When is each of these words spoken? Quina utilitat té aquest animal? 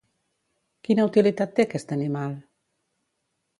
Quina 0.87 1.05
utilitat 1.09 1.53
té 1.59 1.67
aquest 1.67 1.95
animal? 1.99 2.35